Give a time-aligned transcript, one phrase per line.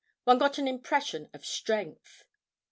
[0.23, 2.25] One got an impression of strength.